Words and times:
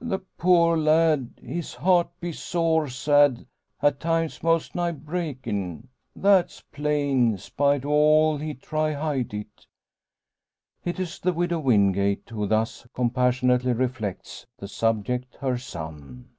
"The 0.00 0.18
poor 0.18 0.76
lad! 0.76 1.34
His 1.40 1.74
heart 1.74 2.08
be 2.18 2.32
sore 2.32 2.88
sad; 2.88 3.46
at 3.80 4.00
times 4.00 4.42
most 4.42 4.74
nigh 4.74 4.90
breakin'! 4.90 5.86
That's 6.16 6.62
plain 6.72 7.38
spite 7.38 7.84
o' 7.84 7.88
all 7.88 8.36
he 8.38 8.54
try 8.54 8.94
hide 8.94 9.32
it." 9.32 9.68
It 10.84 10.98
is 10.98 11.20
the 11.20 11.32
Widow 11.32 11.60
Wingate, 11.60 12.28
who 12.30 12.48
thus 12.48 12.84
compassionately 12.94 13.74
reflects 13.74 14.44
the 14.58 14.66
subject 14.66 15.36
her 15.36 15.56
son. 15.56 16.30